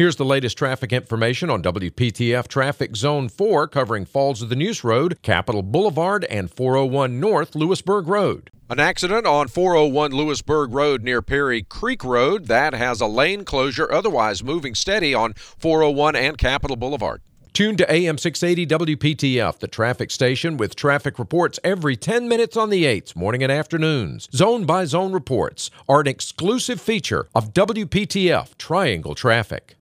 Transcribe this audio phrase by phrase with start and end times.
[0.00, 4.82] Here's the latest traffic information on WPTF Traffic Zone 4 covering Falls of the Neuse
[4.82, 8.48] Road, Capital Boulevard, and 401 North Louisburg Road.
[8.70, 13.92] An accident on 401 Louisburg Road near Perry Creek Road that has a lane closure,
[13.92, 17.20] otherwise moving steady on 401 and Capital Boulevard.
[17.52, 22.70] Tune to AM 680 WPTF, the traffic station with traffic reports every 10 minutes on
[22.70, 24.30] the 8s, morning and afternoons.
[24.32, 29.76] Zone by zone reports are an exclusive feature of WPTF Triangle Traffic.